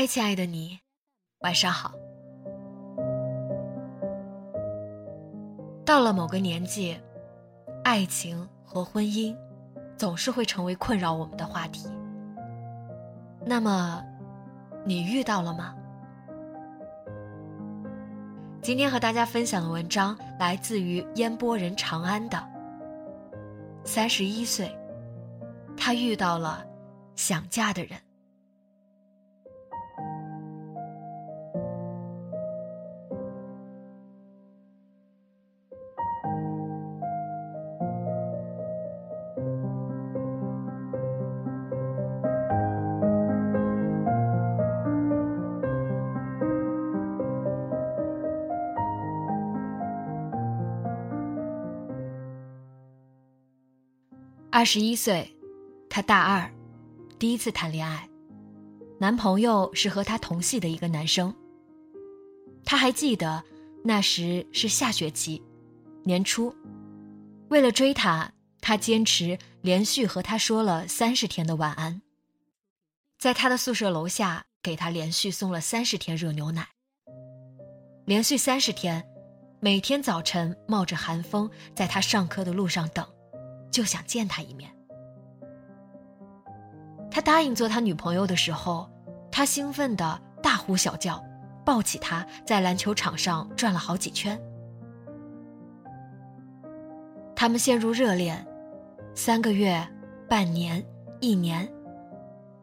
[0.00, 0.80] 嗨，亲爱的你，
[1.40, 1.92] 晚上好。
[5.84, 6.98] 到了某个年纪，
[7.84, 9.36] 爱情和婚姻
[9.98, 11.86] 总是会成为困扰我们的话题。
[13.44, 14.02] 那么，
[14.86, 15.76] 你遇到了吗？
[18.62, 22.42] 今天和大家分享的文章来自于烟波人长安的。
[23.84, 24.74] 三十一岁，
[25.76, 26.64] 他遇到了
[27.16, 28.00] 想嫁的人。
[54.60, 55.34] 二十一岁，
[55.88, 56.52] 她大二，
[57.18, 58.06] 第一次谈恋爱，
[58.98, 61.34] 男朋友是和她同系的一个男生。
[62.62, 63.42] 她还记得，
[63.82, 65.42] 那时是下学期，
[66.04, 66.54] 年初，
[67.48, 72.02] 为了追他，她坚持连续和他说了三十天的晚安，
[73.18, 76.68] 在他的宿舍楼下给他连续送了三十天热牛奶，
[78.04, 79.02] 连续三十天，
[79.58, 83.06] 每天早晨冒着寒风在他上课的路上等。
[83.70, 84.70] 就想见他一面。
[87.10, 88.88] 他答应做他女朋友的时候，
[89.32, 91.22] 他兴奋的大呼小叫，
[91.64, 94.40] 抱起她在篮球场上转了好几圈。
[97.34, 98.46] 他们陷入热恋，
[99.14, 99.84] 三个月、
[100.28, 100.84] 半年、
[101.20, 101.68] 一年，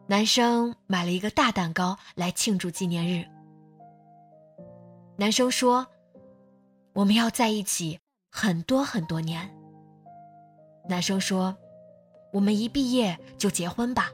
[0.06, 3.26] 男生买了一个大蛋糕来庆祝纪念日。
[5.16, 5.86] 男生说
[6.94, 7.98] ：“我们要在一起
[8.30, 9.52] 很多很多年。”
[10.88, 11.54] 男生说
[12.32, 14.10] ：“我们一毕业就结婚吧。”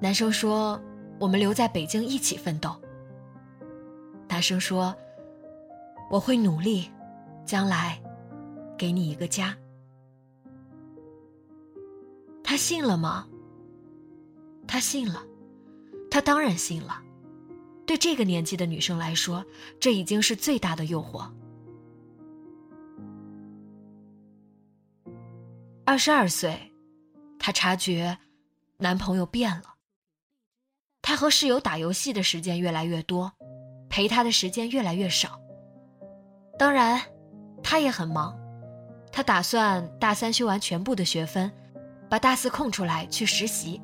[0.00, 0.80] 男生说
[1.20, 2.74] ：“我们留在北京一起奋斗。”
[4.28, 4.96] 男生说
[6.10, 6.90] ：“我会努力，
[7.44, 8.02] 将来
[8.76, 9.56] 给你一个家。”
[12.42, 13.26] 他信了吗？
[14.66, 15.22] 他信了，
[16.10, 17.02] 他当然信了。
[17.86, 19.44] 对这个年纪的女生来说，
[19.78, 21.30] 这已经是最大的诱惑。
[25.86, 26.72] 二十二岁，
[27.38, 28.16] 她察觉
[28.78, 29.74] 男朋友变了。
[31.02, 33.30] 他和室友打游戏的时间越来越多，
[33.90, 35.38] 陪她的时间越来越少。
[36.58, 37.02] 当然，
[37.62, 38.34] 他也很忙。
[39.12, 41.52] 他打算大三修完全部的学分，
[42.08, 43.80] 把大四空出来去实习。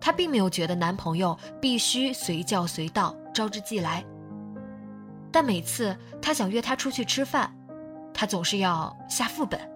[0.00, 4.02] 她并没有觉得男朋友必须随叫随到、招之即来。
[5.30, 7.54] 但每次她想约他出去吃饭，
[8.14, 9.75] 他总是要下副本。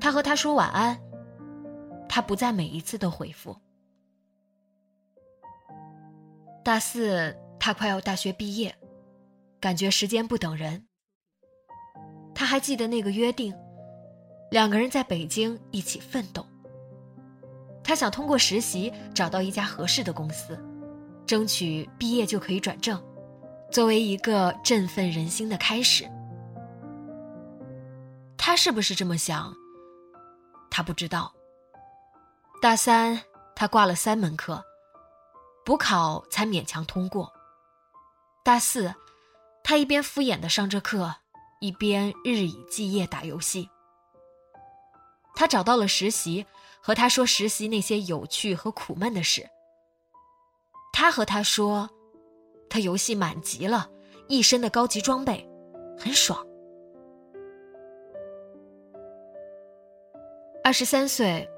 [0.00, 1.00] 他和他说晚安，
[2.08, 3.56] 他不再每一次都回复。
[6.64, 8.74] 大四，他快要大学毕业，
[9.60, 10.86] 感觉时间不等人。
[12.34, 13.54] 他还记得那个约定，
[14.50, 16.44] 两个人在北京一起奋斗。
[17.82, 20.58] 他想通过实习找到一家合适的公司，
[21.24, 23.00] 争取毕业就可以转正，
[23.70, 26.04] 作为一个振奋人心的开始。
[28.36, 29.54] 他是不是这么想？
[30.76, 31.32] 他不知道。
[32.60, 33.22] 大三，
[33.54, 34.62] 他挂了三门课，
[35.64, 37.32] 补考才勉强通过。
[38.44, 38.94] 大四，
[39.64, 41.16] 他一边敷衍的上着课，
[41.62, 43.70] 一边日以继夜打游戏。
[45.34, 46.44] 他找到了实习，
[46.82, 49.48] 和他说实习那些有趣和苦闷的事。
[50.92, 51.88] 他和他说，
[52.68, 53.88] 他游戏满级了，
[54.28, 55.48] 一身的高级装备，
[55.98, 56.46] 很爽。
[60.66, 61.48] 二十三岁，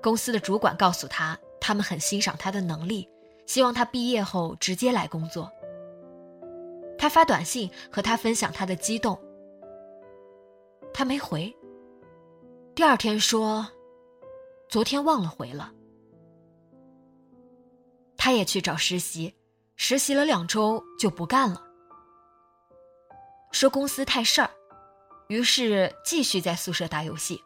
[0.00, 3.10] 公司的主管告诉他，他们很欣赏他的能力，
[3.46, 5.50] 希望他毕业后直接来工作。
[6.96, 9.20] 他发短信和他分享他的激动，
[10.92, 11.52] 他没回。
[12.76, 13.66] 第二天说，
[14.68, 15.72] 昨天忘了回了。
[18.16, 19.34] 他也去找实习，
[19.74, 21.60] 实习了两周就不干了，
[23.50, 24.50] 说公司太事儿，
[25.26, 27.42] 于是继续在宿舍打游戏。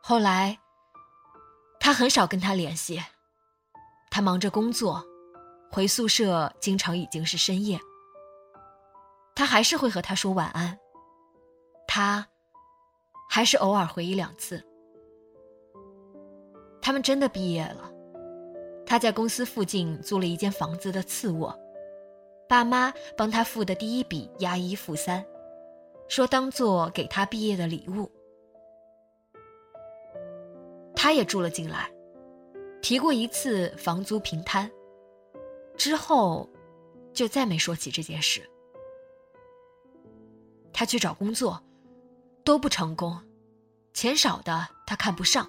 [0.00, 0.58] 后来，
[1.78, 3.02] 他很少跟他联系，
[4.10, 5.04] 他忙着工作，
[5.70, 7.78] 回宿舍经常已经是深夜。
[9.34, 10.78] 他还是会和他说晚安，
[11.86, 12.26] 他
[13.28, 14.64] 还是偶尔回一两次。
[16.80, 17.92] 他们真的毕业了，
[18.86, 21.54] 他在公司附近租了一间房子的次卧，
[22.48, 25.24] 爸妈帮他付的第一笔押一付三，
[26.08, 28.10] 说当做给他毕业的礼物。
[31.00, 31.88] 他也住了进来，
[32.82, 34.68] 提过一次房租平摊，
[35.76, 36.50] 之后
[37.14, 38.44] 就再没说起这件事。
[40.72, 41.62] 他去找工作，
[42.42, 43.16] 都不成功，
[43.94, 45.48] 钱少的他看不上，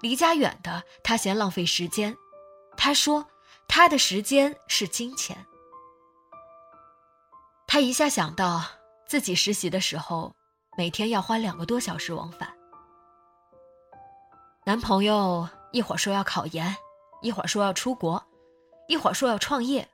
[0.00, 2.16] 离家远的他嫌浪费时间。
[2.76, 3.26] 他说，
[3.66, 5.44] 他的时间是金钱。
[7.66, 8.62] 他一下想到
[9.08, 10.32] 自己实习的时候，
[10.78, 12.61] 每天要花两个多小时往返。
[14.64, 16.76] 男朋友一会儿说要考研，
[17.20, 18.22] 一会儿说要出国，
[18.86, 19.88] 一会儿说要创业，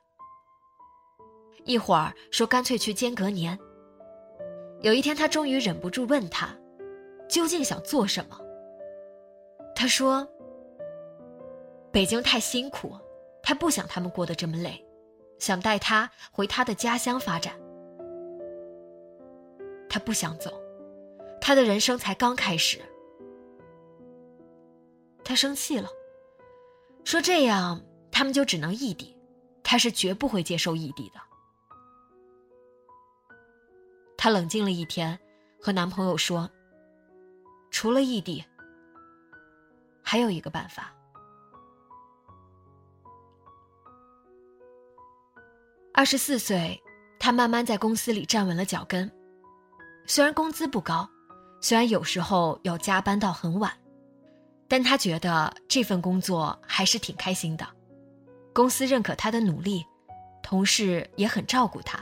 [1.63, 3.57] 一会儿说干脆去间隔年。
[4.81, 6.55] 有一天，他终于忍不住问他
[7.27, 8.39] ：“究竟想做什么？”
[9.75, 10.27] 他说
[11.91, 12.95] ：“北京太辛苦，
[13.41, 14.85] 他不想他们过得这么累，
[15.39, 17.55] 想带他回他的家乡发展。
[19.89, 20.61] 他不想走，
[21.41, 22.79] 他的人生才刚开始。”
[25.29, 25.87] 他生气了，
[27.05, 27.79] 说：“这样
[28.11, 29.15] 他们就只能异地，
[29.61, 31.21] 他是绝不会接受异地的。”
[34.17, 35.19] 她冷静了一天，
[35.61, 36.49] 和男朋友说
[37.69, 38.43] ：“除了异地，
[40.01, 40.91] 还有一个办法。”
[45.93, 46.81] 二十四岁，
[47.19, 49.07] 她慢慢在公司里站稳了脚跟。
[50.07, 51.07] 虽然工资不高，
[51.61, 53.71] 虽然有时候要加班到很晚，
[54.69, 57.67] 但他觉得这份工作还是挺开心的。
[58.53, 59.85] 公司认可他的努力，
[60.43, 61.99] 同事也很照顾他。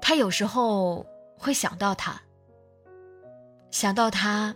[0.00, 1.06] 他有时候
[1.38, 2.20] 会想到他，
[3.70, 4.54] 想到他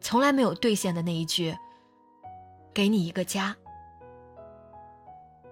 [0.00, 1.56] 从来没有兑现的那一句
[2.74, 3.56] “给你一个家”，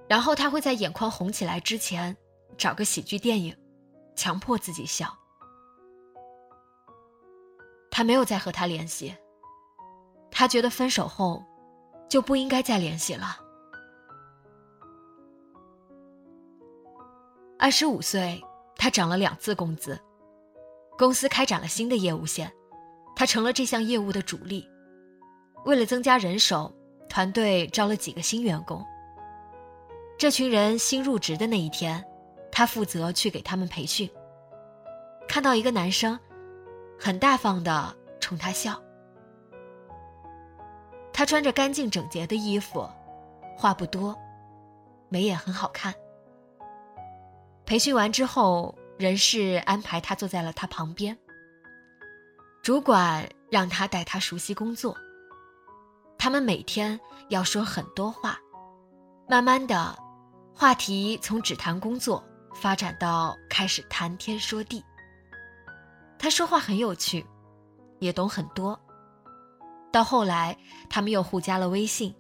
[0.09, 2.17] 然后他会在眼眶红起来之前
[2.59, 3.57] 找个喜剧电影，
[4.17, 5.17] 强迫自己笑。
[7.91, 9.15] 他没有再和他联系，
[10.31, 11.45] 他觉得分手后
[12.09, 13.39] 就不应该再联系了。
[17.59, 18.43] 二十五岁。
[18.83, 20.01] 他涨了两次工资，
[20.97, 22.51] 公司开展了新的业务线，
[23.15, 24.67] 他成了这项业务的主力。
[25.67, 26.75] 为了增加人手，
[27.07, 28.83] 团队招了几个新员工。
[30.17, 32.03] 这群人新入职的那一天，
[32.51, 34.11] 他负责去给他们培训。
[35.29, 36.19] 看到一个男生，
[36.99, 38.83] 很大方的冲他笑。
[41.21, 42.89] 他穿着干净整洁的衣服，
[43.55, 44.19] 话不多，
[45.11, 45.95] 眉眼很好看。
[47.67, 51.15] 培训完之后，人事安排他坐在了他旁边。
[52.63, 54.97] 主管让他带他熟悉工作。
[56.17, 56.99] 他们每天
[57.29, 58.39] 要说很多话，
[59.29, 59.95] 慢慢的，
[60.55, 62.25] 话题从只谈工作
[62.55, 64.83] 发展到开始谈天说地。
[66.19, 67.27] 他说话很有趣，
[67.99, 68.81] 也懂很多。
[69.93, 70.57] 到后来，
[70.89, 72.15] 他们又互加了微信，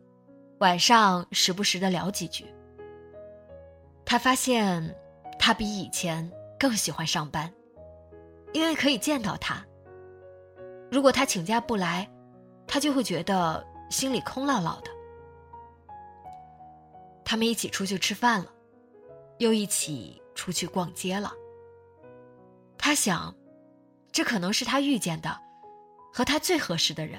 [0.58, 2.46] 晚上时不时的聊几句。
[4.04, 4.96] 他发现。
[5.42, 7.50] 他比以前更喜欢上班，
[8.52, 9.64] 因为可以见到他。
[10.90, 12.06] 如果他请假不来，
[12.66, 14.90] 他就会觉得心里空落落的。
[17.24, 18.52] 他们一起出去吃饭了，
[19.38, 21.32] 又一起出去逛街了。
[22.76, 23.34] 他想，
[24.12, 25.40] 这可能是他遇见的
[26.12, 27.18] 和他最合适的人。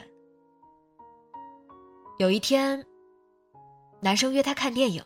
[2.22, 2.86] 有一天，
[4.00, 5.04] 男生约他看电影，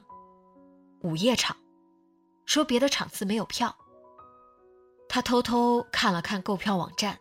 [1.00, 1.56] 午夜场。
[2.46, 3.74] 说别的场次没有票。
[5.08, 7.18] 他偷偷看了看购票网站，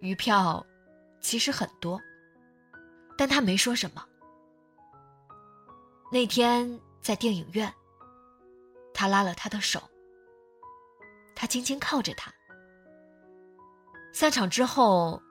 [0.00, 0.66] 余票
[1.20, 2.00] 其实很多，
[3.16, 4.04] 但他没说什么。
[6.10, 7.72] 那天在电影院，
[8.92, 9.80] 他拉了他的手，
[11.36, 12.32] 他轻轻靠着他。
[14.12, 15.22] 散场之后，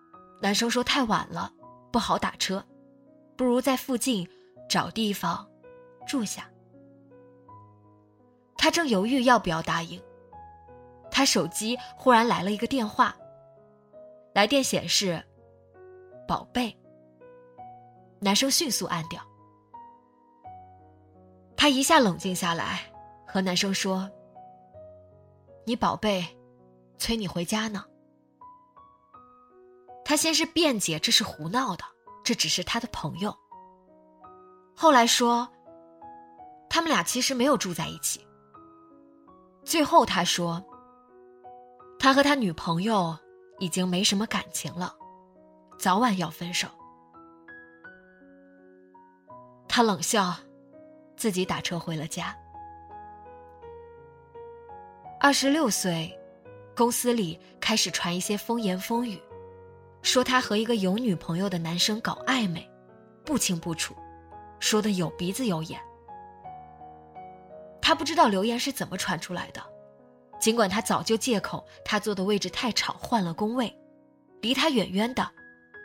[0.42, 1.54] 男生说太晚了，
[1.92, 2.66] 不好打车，
[3.42, 4.30] 不如在附近
[4.70, 5.50] 找地方
[6.06, 6.48] 住下。
[8.56, 10.00] 他正犹豫要不要答应，
[11.10, 13.18] 他手机忽然来了一个电话。
[14.36, 15.26] 来电显示
[16.28, 16.78] ：“宝贝。”
[18.22, 19.20] 男生迅速按掉。
[21.58, 22.94] 他一下冷静下来，
[23.26, 24.08] 和男生说
[25.66, 26.24] ：“你宝贝，
[27.00, 27.84] 催你回家呢。”
[30.06, 31.84] 他先是辩解这是胡闹的，
[32.32, 33.38] 这只是他的朋友。
[34.74, 35.46] 后来说，
[36.70, 38.26] 他们俩其实没有住在一起。
[39.66, 40.64] 最后他说，
[42.00, 43.14] 他和他女朋友
[43.60, 44.96] 已经没什么感情了，
[45.78, 46.70] 早晚要分手。
[49.68, 50.34] 他冷笑，
[51.18, 52.34] 自己打车回了家。
[55.20, 56.18] 二十六岁，
[56.78, 59.22] 公司里开始传一些风言风语。
[60.02, 62.70] 说他和一个有女朋友的男生搞暧昧，
[63.24, 63.96] 不清不楚，
[64.60, 65.80] 说的有鼻子有眼。
[67.82, 69.62] 他不知道流言是怎么传出来的，
[70.40, 73.76] 尽管他早就借口他坐的位置太吵换了工位，
[74.42, 75.30] 离他远远的，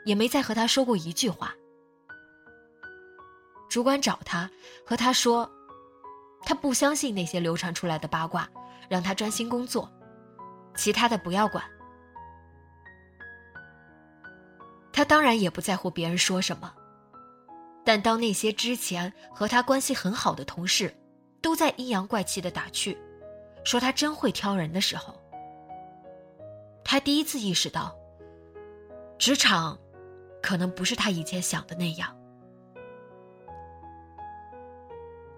[0.04, 1.54] 也没再和他说过一句话。
[3.68, 4.48] 主管找他，
[4.84, 5.50] 和他说，
[6.42, 8.48] 他不相信那些流传出来的八卦，
[8.88, 9.90] 让他专心工作，
[10.74, 11.62] 其他的不要管。
[14.96, 16.72] 他当然也不在乎别人说什么，
[17.84, 20.90] 但当那些之前和他关系很好的同事，
[21.42, 22.96] 都在阴阳怪气的打趣，
[23.62, 25.14] 说他真会挑人的时候，
[26.82, 27.94] 他第一次意识到，
[29.18, 29.78] 职场，
[30.42, 32.16] 可能不是他以前想的那样。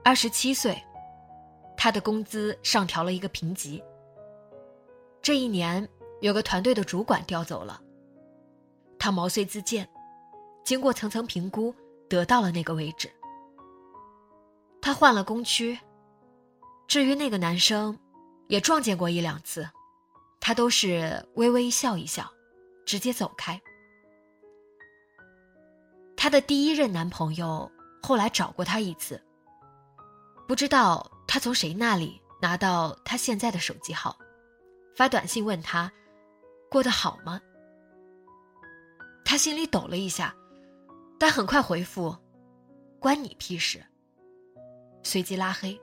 [0.04, 0.80] 二十七岁，
[1.76, 3.82] 他的工资上调了一个评级。
[5.20, 5.88] 这一年，
[6.20, 7.82] 有个团队的主管调走了。
[8.98, 9.88] 他毛遂自荐，
[10.64, 11.74] 经过层层评估，
[12.08, 13.10] 得到了那个位置。
[14.80, 15.78] 他换了工区。
[16.86, 17.98] 至于那个男生，
[18.46, 19.68] 也撞见过一两次，
[20.40, 22.32] 他都是微微笑一笑，
[22.86, 23.60] 直接走开。
[26.16, 27.70] 他的第一任男朋友
[28.02, 29.22] 后来找过他一次，
[30.46, 34.18] 不知道他从谁那里拿到他现在的手机号，
[34.96, 35.92] 发短信问他
[36.70, 37.38] 过得好吗？
[39.30, 40.34] 他心里抖了一下，
[41.20, 42.16] 但很快回复
[42.98, 43.78] ：“关你屁事。”
[45.04, 45.78] 随即拉黑。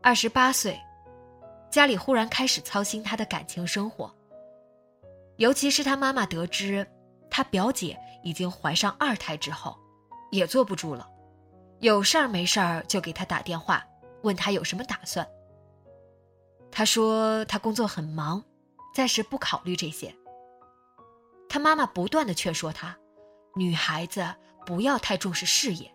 [0.00, 0.80] 二十八岁，
[1.68, 4.08] 家里忽然开始操心他的感情生活。
[5.38, 6.86] 尤其是他妈妈得知
[7.28, 9.76] 他表姐已经怀上二胎之后，
[10.30, 11.10] 也坐不住了，
[11.80, 13.84] 有事儿没事儿就给他打电话，
[14.22, 15.28] 问他有什么打算。
[16.70, 18.40] 他说他工作很忙。
[18.96, 20.16] 暂时不考虑这些。
[21.50, 22.96] 他妈妈不断的劝说他，
[23.54, 24.26] 女孩子
[24.64, 25.94] 不要太重视事业，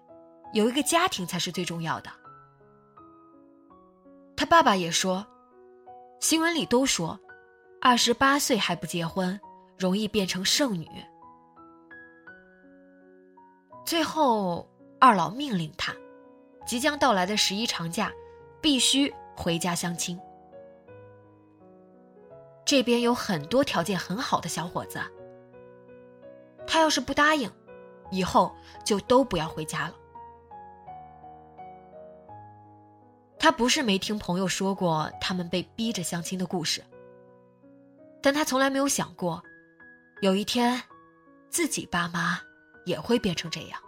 [0.53, 2.11] 有一个家庭才是最重要的。
[4.37, 5.25] 他爸爸也说，
[6.19, 7.19] 新闻里都说，
[7.81, 9.39] 二十八岁还不结婚，
[9.79, 10.87] 容易变成剩女。
[13.83, 15.91] 最后，二老命令他，
[16.67, 18.11] 即将到来的十一长假，
[18.61, 20.19] 必须回家相亲。
[22.65, 25.01] 这边有很多条件很好的小伙子，
[26.65, 27.51] 他要是不答应，
[28.11, 29.95] 以后就都不要回家了。
[33.37, 36.83] 他不是没听朋友说过他们被逼着相亲的故事，
[38.21, 39.43] 但他从来没有想过，
[40.21, 40.81] 有一天，
[41.49, 42.39] 自己爸妈
[42.85, 43.81] 也会变成这样。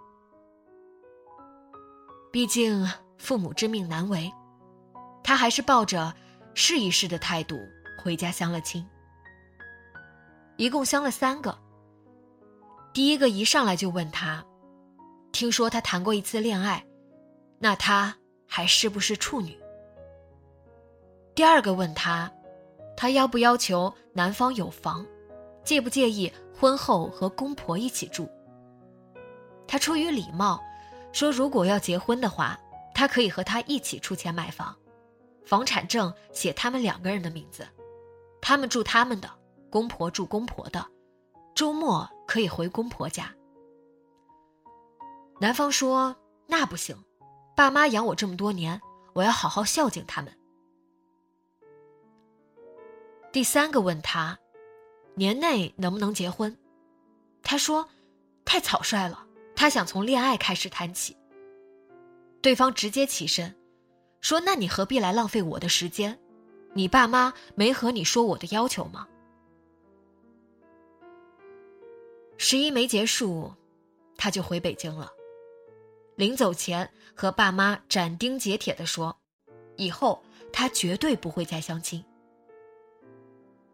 [2.32, 4.34] 毕竟父母之命难违，
[5.24, 6.16] 他还是抱着
[6.56, 7.60] 试一试的态度。
[8.04, 8.86] 回家相了亲，
[10.58, 11.58] 一共相了三个。
[12.94, 14.44] 第一个一上来就问他，
[15.32, 16.86] 听说他谈过一次恋爱，
[17.60, 18.14] 那他
[18.46, 19.58] 还是不是处女？
[21.34, 22.30] 第二个问他，
[22.98, 25.06] 他要不要求男方有房，
[25.64, 28.30] 介不介意婚后和公婆一起住？
[29.66, 30.62] 他出于礼貌，
[31.14, 32.60] 说如果要结婚的话，
[32.94, 34.76] 他可以和他一起出钱买房，
[35.46, 37.66] 房产证写他们两个人的名字。
[38.46, 39.30] 他们住他们的，
[39.72, 40.86] 公婆住公婆的，
[41.56, 43.34] 周末可以回公婆家。
[45.40, 46.14] 男方说
[46.46, 46.94] ：“那不行，
[47.56, 48.82] 爸妈养我这么多年，
[49.14, 50.38] 我要好好孝敬他们。”
[53.32, 54.38] 第三个问他，
[55.16, 56.58] 年内能不能结婚？
[57.44, 57.88] 他说
[58.44, 61.16] ：“太草率了，他想从恋爱开始谈起。”
[62.44, 63.56] 对方直接起身，
[64.20, 66.20] 说：“那你何必来浪费我的时间？”
[66.74, 69.08] 你爸妈没和你说我的要求吗？
[72.38, 73.54] 十一没结束，
[74.18, 75.12] 他就回北京了。
[76.16, 79.18] 临走前和爸妈斩钉截铁地说
[79.78, 82.04] ：“以后他绝对不会再相亲。”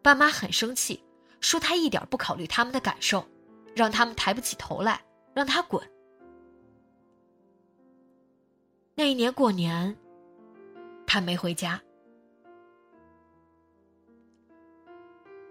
[0.01, 1.03] 爸妈很生气，
[1.41, 3.25] 说他一点不考虑他们的感受，
[3.75, 5.03] 让他们抬不起头来，
[5.33, 5.81] 让他滚。
[8.95, 9.97] 那一年过年，
[11.07, 11.81] 他没回家。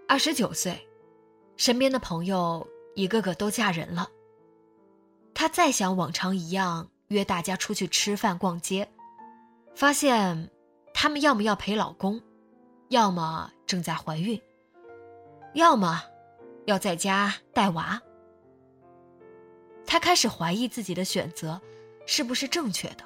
[0.09, 0.89] 二十九岁，
[1.55, 4.09] 身边的朋友一个个都嫁人了。
[5.35, 8.89] 她再想往常一样约大家出去吃饭、逛街，
[9.75, 10.49] 发现
[10.95, 12.19] 他们要么要陪老公，
[12.87, 14.41] 要么正在怀孕，
[15.53, 16.03] 要么
[16.65, 18.01] 要在家带娃。
[19.85, 21.61] 她开始怀疑自己的选择
[22.07, 23.05] 是不是正确的。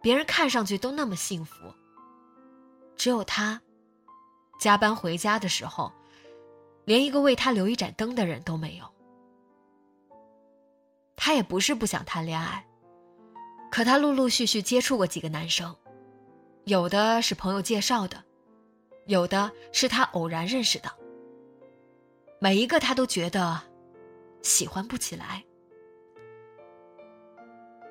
[0.00, 1.70] 别人看上去都那么幸福，
[2.96, 3.60] 只有她，
[4.62, 5.92] 加班回家的时候，
[6.84, 8.84] 连一个为他留一盏灯的人都没有。
[11.16, 12.64] 他也不是不想谈恋爱，
[13.72, 15.76] 可他陆陆续续接触过几个男生，
[16.62, 18.22] 有的是朋友介绍的，
[19.06, 20.88] 有的是他偶然认识的。
[22.38, 23.60] 每一个他都觉得
[24.42, 25.42] 喜欢不起来。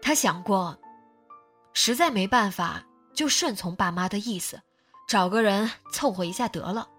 [0.02, 0.80] 他想过，
[1.74, 4.62] 实在没办法，就顺从爸妈的意思，
[5.12, 6.90] 找个人凑合一下得了。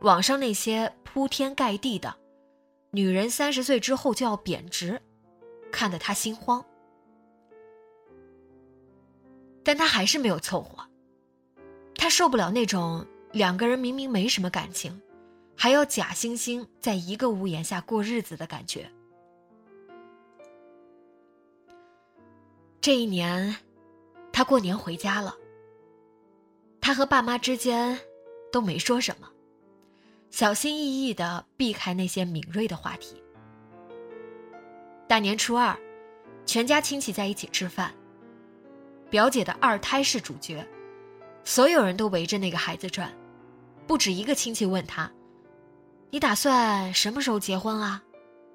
[0.00, 2.16] 网上那些铺天盖地的。
[2.92, 5.02] 女人三十岁之后就要贬值，
[5.70, 6.64] 看得他心慌。
[9.62, 10.82] 但他还是没有凑合。
[11.94, 14.98] 他受不了那种两个人明明没什么感情，
[15.54, 18.90] 还要假惺惺在一个屋檐下过日子的感觉。
[22.80, 23.54] 这一年，
[24.32, 25.36] 他过年回家了。
[26.82, 27.96] 他和爸妈之间
[28.50, 29.28] 都没说什么。
[30.30, 33.22] 小心翼翼的避开那些敏锐的话题。
[35.06, 35.78] 大年初二，
[36.44, 37.94] 全家亲戚在一起吃饭。
[39.08, 40.66] 表姐的二胎是主角，
[41.44, 43.14] 所有人都围着那个孩子转，
[43.86, 45.10] 不止一个亲戚问他
[46.10, 48.02] ：“你打算什么时候结婚啊？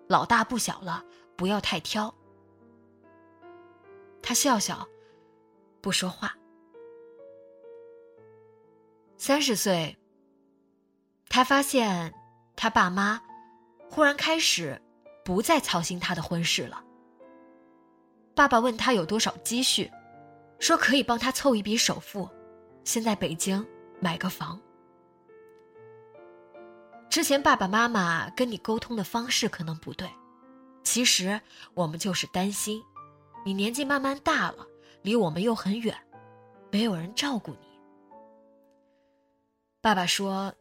[0.07, 1.03] 老大不小了，
[1.37, 2.13] 不要太挑。”
[4.21, 4.85] 他笑笑，
[5.79, 6.35] 不说话。
[9.17, 9.97] 三十岁。
[11.29, 12.13] 他发现，
[12.55, 13.21] 他爸妈
[13.89, 14.81] 忽然开始
[15.25, 16.83] 不再操心他的婚事了。
[18.33, 19.91] 爸爸问他有多少积蓄，
[20.59, 22.29] 说可以帮他凑一笔首付，
[22.83, 23.65] 先在北京
[23.99, 24.59] 买个房。
[27.09, 30.07] 之前爸爸妈妈跟你沟通的方式可能不对，
[30.83, 31.41] 其实
[31.73, 32.81] 我们就是担心，
[33.43, 34.65] 你年纪慢慢大了，
[35.01, 35.97] 离我们又很远，
[36.71, 37.66] 没有人照顾你。
[39.81, 40.53] 爸爸说。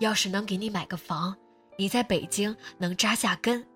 [0.00, 1.36] 要是能给你买个房，
[1.76, 3.66] 你在北京能扎下根，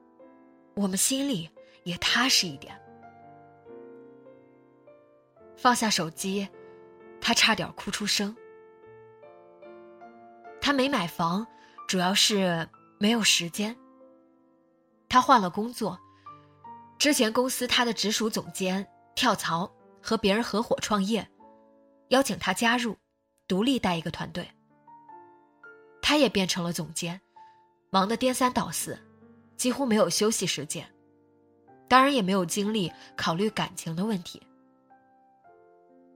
[0.77, 1.51] 我们心里
[1.83, 2.81] 也踏实一点。
[5.57, 6.48] 放下手机，
[7.20, 8.37] 他差点哭出声。
[10.61, 11.44] 他没买房，
[11.88, 13.77] 主要是没有时间。
[15.09, 15.98] 他换了工作，
[17.01, 19.68] 之前公司他的直属总监跳槽，
[20.01, 21.29] 和别人合伙创业，
[22.11, 22.96] 邀请他加入，
[23.53, 24.51] 独立带一个团队。
[26.01, 27.21] 他也变成了总监，
[27.91, 28.99] 忙得颠三倒四，
[29.59, 30.91] 几乎没有休息时间，
[31.87, 34.41] 当然也没有精力考虑感情的问题。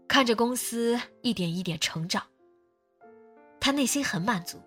[0.08, 2.26] 看着公司一点一点成长，
[3.60, 4.58] 他内心很满足。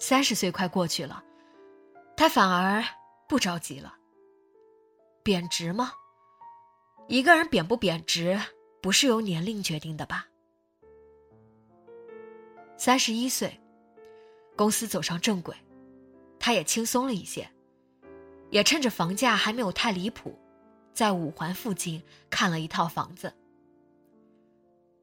[0.00, 1.22] 三十岁快过去了，
[2.16, 2.84] 他反而
[3.28, 3.94] 不着急了。
[5.22, 5.92] 贬值吗？
[7.06, 8.36] 一个人贬不贬值，
[8.82, 10.26] 不是由年龄决定的吧？
[12.84, 13.58] 三十一岁，
[14.54, 15.56] 公司走上正轨，
[16.38, 17.48] 他也轻松了一些，
[18.50, 20.38] 也趁着房价还没有太离谱，
[20.92, 23.32] 在五环附近看了一套房子。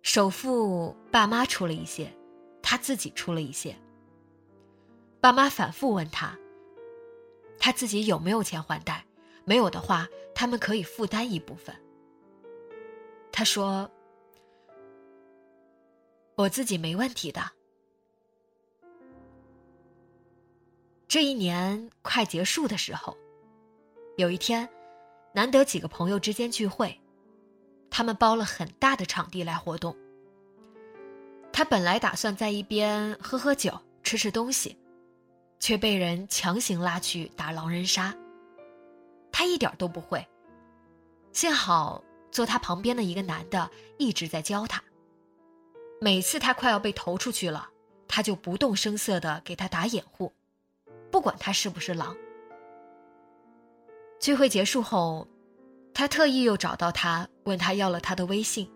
[0.04, 2.16] 首付爸妈出了一些，
[2.62, 3.76] 他自己出了一些。
[5.20, 6.38] 爸妈反复问他，
[7.58, 9.04] 他自己有没有钱还贷？
[9.44, 11.76] 没有的话，他们可以负担一部分。
[13.32, 13.90] 他说
[16.38, 17.54] ：“我自己没问题的。”
[21.12, 23.18] 这一年快结束的时候，
[24.16, 24.70] 有一天，
[25.34, 27.02] 难得几个朋友之间聚会，
[27.90, 29.94] 他们包了很大的场地来活动。
[31.52, 34.78] 他本来打算在一边喝喝酒、吃吃东西，
[35.60, 38.16] 却被人强行拉去打狼人杀。
[39.34, 40.26] 他一点都不会，
[41.34, 44.82] 幸好坐他旁边的一个男的一直在教他。
[46.00, 47.68] 每次他快要被投出去了，
[48.08, 50.32] 他就不动声色的给他打掩护，
[51.12, 52.16] 不管他是不是狼。
[54.20, 55.28] 聚会结束后，
[55.94, 58.72] 他特意又找到他，问他要了他的微信，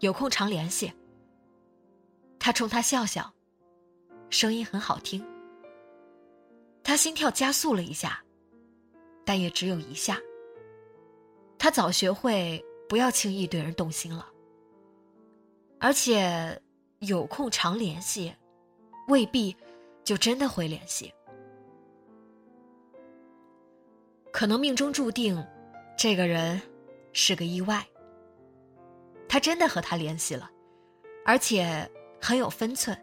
[0.00, 0.92] 有空常联系。
[2.38, 3.32] 他冲他笑笑，
[4.30, 5.24] 声音很好听。
[6.82, 8.20] 他心跳加速了一下，
[9.24, 10.18] 但也只有一下。
[11.56, 14.26] 他早学会不要轻易对人动心了，
[15.78, 16.60] 而且
[16.98, 18.34] 有空常联系，
[19.06, 19.56] 未必
[20.04, 21.12] 就真的会联系。
[24.32, 25.46] 可能命中注定，
[25.96, 26.60] 这个人
[27.12, 27.86] 是个意外。
[29.28, 30.50] 他真的和他联系了，
[31.24, 32.98] 而且很有分寸，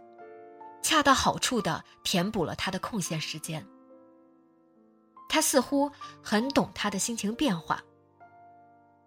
[0.81, 3.65] 恰到好处的填补了他的空闲时间。
[5.27, 5.91] 他似乎
[6.23, 7.83] 很懂他的心情变化。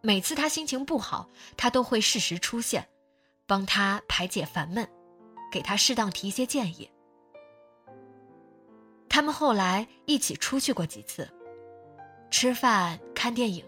[0.00, 2.88] 每次他心情不好，他都会适时出现，
[3.46, 4.88] 帮他排解烦闷，
[5.50, 6.88] 给他适当提一些建议。
[9.12, 11.28] 他们后来一起出去过几次，
[12.30, 13.62] 吃饭、看电影，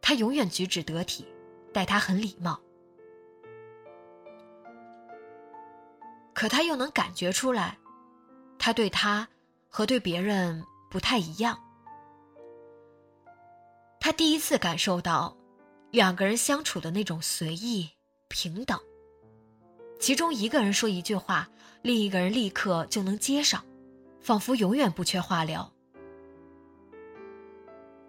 [0.00, 1.26] 他永远举止得体，
[1.72, 2.60] 待他很礼貌。
[6.32, 7.76] 可他又能感觉出来，
[8.60, 9.26] 他对他
[9.68, 11.58] 和对别人不太一样。
[13.98, 15.36] 他第一次感受到，
[15.90, 17.90] 两个人相处的那种随意
[18.28, 18.78] 平等。
[19.98, 21.48] 其中一个人说一句话，
[21.82, 23.64] 另一个人立刻就能接上，
[24.20, 25.72] 仿佛永远不缺话聊。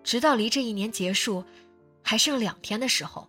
[0.04, 1.44] 直到离这一年结束
[2.04, 3.28] 还剩两天的时候，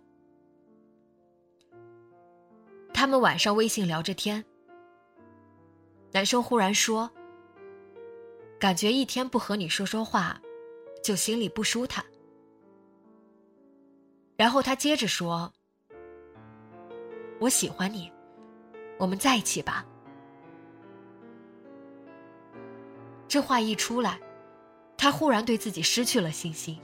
[2.93, 4.43] 他们晚上微信聊着天，
[6.11, 7.11] 男生忽然说
[8.57, 10.41] ：“感觉一天不和你说说话，
[11.03, 12.03] 就心里不舒坦。”
[14.35, 15.53] 然后他接着说
[17.39, 18.11] ：“我喜欢你，
[18.97, 19.85] 我们在一起吧。”
[23.31, 24.19] 这话一出来，
[24.97, 26.77] 他忽然对自己失去了信心。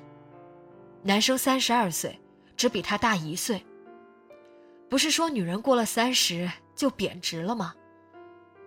[1.04, 2.18] 男生三十二岁，
[2.56, 3.62] 只比他大一岁。
[4.90, 7.76] 不是说女人过了三十就贬值了吗？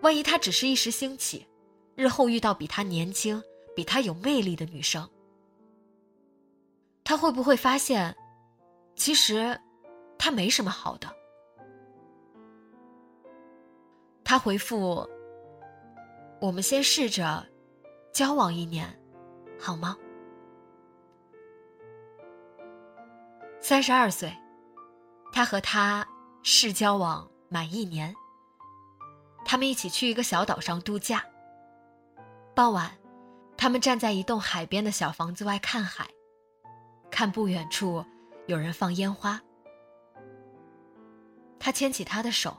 [0.02, 1.46] 万一他只是一时兴起，
[1.94, 3.42] 日后遇到比他年轻、
[3.74, 5.08] 比他有魅力的女生，
[7.02, 8.14] 他会不会发现？
[8.94, 9.58] 其实，
[10.18, 11.10] 他没什么好的。
[14.22, 15.08] 他回复
[16.42, 17.46] ：“我们先试着
[18.12, 18.88] 交往一年，
[19.58, 19.96] 好吗？”
[23.60, 24.32] 三十二岁，
[25.32, 26.06] 他和他
[26.42, 28.14] 试交往满一年。
[29.44, 31.24] 他们一起去一个小岛上度假。
[32.54, 32.90] 傍晚，
[33.56, 36.08] 他们站在一栋海边的小房子外看海，
[37.10, 38.04] 看不远处。
[38.46, 39.40] 有人放烟花，
[41.60, 42.56] 他牵起她的手，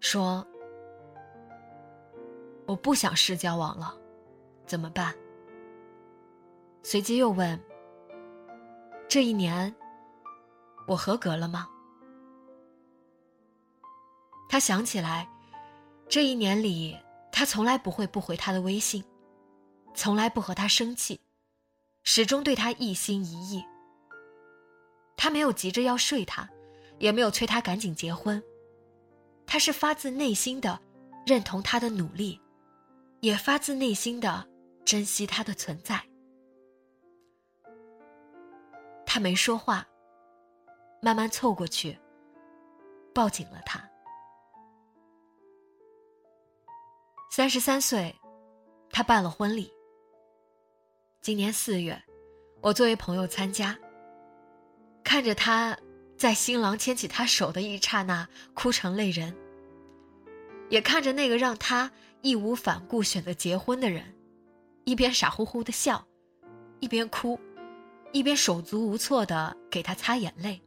[0.00, 0.46] 说
[2.64, 3.94] ：“我不想试交往了，
[4.68, 5.12] 怎么办？”
[6.84, 7.60] 随即又问
[9.08, 9.74] ：“这一年，
[10.86, 11.68] 我合格了吗？”
[14.48, 15.28] 他想起来，
[16.08, 16.96] 这一年里，
[17.32, 19.04] 他从来不会不回他的微信，
[19.94, 21.20] 从来不和他生气，
[22.04, 23.64] 始终对他一心一意。
[25.16, 26.48] 他没有急着要睡他，
[26.98, 28.42] 也没有催他赶紧结婚。
[29.46, 30.80] 他是发自内心的
[31.26, 32.40] 认同他的努力，
[33.20, 34.48] 也发自内心的
[34.88, 36.02] 珍惜他的存在。
[39.04, 39.86] 他没说话，
[41.02, 41.98] 慢慢凑过去，
[43.12, 43.86] 抱紧了他。
[47.30, 48.18] 三十三岁，
[48.88, 49.70] 他办了婚礼。
[51.20, 52.02] 今年四月，
[52.62, 53.78] 我作为朋友参加。
[55.04, 55.76] 看着他
[56.16, 59.36] 在新郎牵起他手的一刹那哭成泪人，
[60.70, 64.14] 也看着那个让他义无反顾选择结婚的人，
[64.88, 66.08] 一边傻乎乎的笑，
[66.80, 67.38] 一边哭，
[68.10, 70.62] 一边手足无措的给他擦眼泪。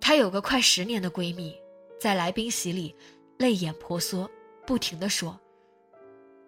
[0.00, 1.54] 她有个快十年的闺蜜，
[2.00, 2.96] 在来宾席里
[3.36, 4.30] 泪眼婆娑，
[4.66, 5.38] 不停的说：“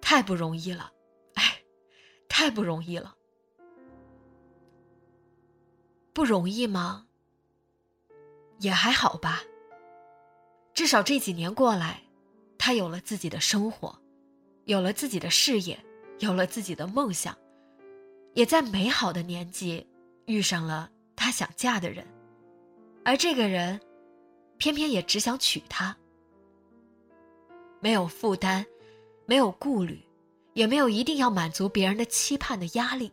[0.01, 0.91] 太不容易了，
[1.35, 1.61] 哎，
[2.31, 3.15] 太不容易了。”
[6.15, 7.07] 不容易吗？
[8.61, 9.43] 也还好吧。
[10.73, 12.03] 至少这几年过来，
[12.67, 13.97] 他有了自己的生活，
[14.65, 15.79] 有了自己的事业，
[16.19, 17.39] 有了自己的梦想，
[18.35, 19.87] 也在美好的年纪
[20.25, 22.05] 遇上了他想嫁的人，
[23.05, 23.81] 而这个人，
[24.59, 25.97] 偏偏也只想娶她。
[27.79, 28.67] 没有负担，
[29.27, 30.03] 没有顾虑，
[30.53, 33.13] 也没有一定要满足别人的期盼的压力，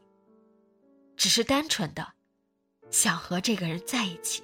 [1.16, 2.14] 只是单纯的。
[2.90, 4.42] 想和这个人在一起。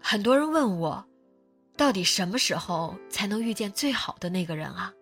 [0.00, 1.06] 很多人问我，
[1.76, 4.92] 到底什么时候才能遇见最好的那个人啊？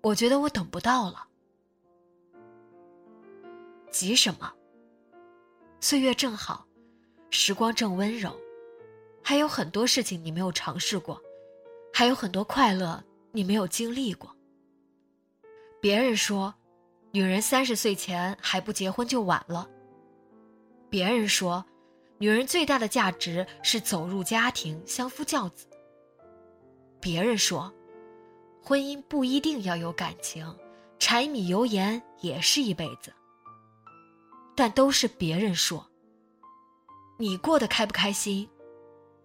[0.00, 1.26] 我觉得我等不到了，
[3.90, 4.52] 急什么？
[5.80, 6.64] 岁月正好，
[7.30, 8.38] 时光正温柔，
[9.22, 11.20] 还有很多事情你没有尝试过，
[11.92, 13.02] 还有很多快乐
[13.32, 14.34] 你没有经历过。
[15.80, 16.54] 别人说，
[17.10, 19.68] 女人三十岁前还不结婚就晚了。
[20.88, 21.64] 别人说。
[22.22, 25.66] 女人最大的价值是走入家庭，相夫教子。
[27.00, 27.74] 别人说，
[28.62, 30.56] 婚姻不一定要有感情，
[31.00, 33.12] 柴米油盐也是一辈子。
[34.54, 35.84] 但都是别人说。
[37.18, 38.48] 你过得开不开心，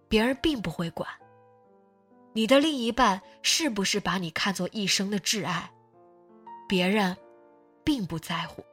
[0.08, 1.08] 别人并不会管。
[2.32, 5.72] 你的另一半是不是把你看作一生的挚爱，
[6.68, 7.16] 别人
[7.84, 8.64] 并不在乎。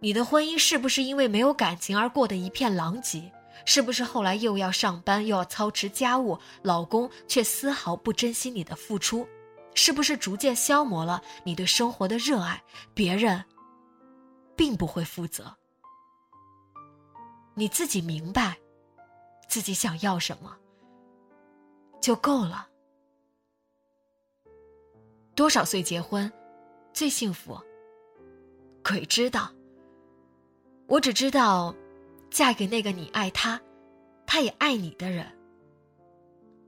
[0.00, 3.32] 你的婚姻是不是因为没有感情而过得一片狼藉？
[3.64, 9.26] 是不是后来又要上班又要操持家务，老公却丝毫不珍惜你的付出？
[9.74, 12.62] 是不是逐渐消磨了你对生活的热爱？
[12.94, 13.44] 别人
[14.54, 15.56] 并不会负责。
[17.54, 18.58] 你自己明白，
[19.48, 20.56] 自己想要什么
[22.00, 22.68] 就够了。
[25.34, 26.30] 多少岁结婚
[26.92, 27.58] 最幸福？
[28.84, 29.55] 鬼知道。
[30.86, 31.74] 我只知道，
[32.30, 33.60] 嫁给那个你爱他，
[34.24, 35.26] 他也爱你的人。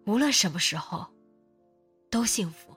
[0.07, 1.07] 无论什么时候，
[2.11, 2.67] 都幸福。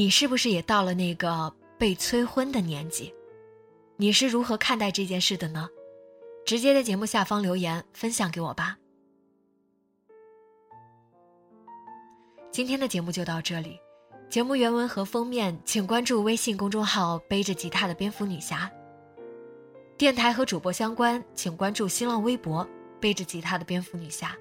[0.00, 3.14] 你是不是也到了那个被催婚的年纪？
[3.98, 5.68] 你是如何看待这件事的呢？
[6.46, 8.78] 直接在节目下方留言分享给我吧。
[12.50, 13.78] 今天的节目就到这里，
[14.30, 18.72] 节目原文和封面请关注微信公众号“背着吉他的蝙蝠女侠”。
[19.98, 22.66] 电台和主播相关，请关注新浪微博
[22.98, 24.34] “背着吉他的蝙蝠女侠”。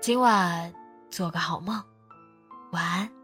[0.00, 0.72] 今晚
[1.10, 1.82] 做个好梦，
[2.70, 3.19] 晚安。